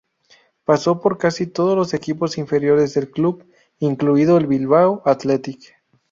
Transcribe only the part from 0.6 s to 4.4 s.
Pasó por casi todos los equipos inferiores del club, incluido